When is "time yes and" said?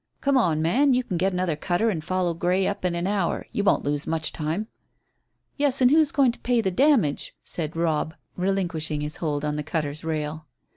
4.33-5.91